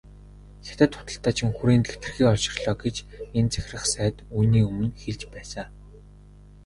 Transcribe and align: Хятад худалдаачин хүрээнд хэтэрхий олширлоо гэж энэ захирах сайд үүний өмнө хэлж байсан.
Хятад 0.67 0.91
худалдаачин 0.97 1.49
хүрээнд 1.53 1.85
хэтэрхий 1.91 2.27
олширлоо 2.33 2.75
гэж 2.83 2.95
энэ 3.37 3.51
захирах 3.53 3.85
сайд 3.93 4.15
үүний 4.37 4.63
өмнө 4.69 4.87
хэлж 5.03 5.21
байсан. 5.33 5.67